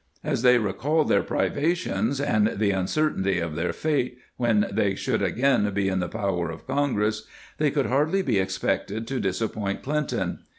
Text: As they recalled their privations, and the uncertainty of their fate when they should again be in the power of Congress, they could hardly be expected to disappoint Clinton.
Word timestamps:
As 0.23 0.41
they 0.41 0.57
recalled 0.57 1.09
their 1.09 1.21
privations, 1.21 2.19
and 2.19 2.57
the 2.57 2.71
uncertainty 2.71 3.37
of 3.37 3.53
their 3.53 3.71
fate 3.71 4.17
when 4.35 4.65
they 4.71 4.95
should 4.95 5.21
again 5.21 5.71
be 5.75 5.89
in 5.89 5.99
the 5.99 6.09
power 6.09 6.49
of 6.49 6.65
Congress, 6.65 7.27
they 7.59 7.69
could 7.69 7.85
hardly 7.85 8.23
be 8.23 8.39
expected 8.39 9.05
to 9.05 9.19
disappoint 9.19 9.83
Clinton. 9.83 10.39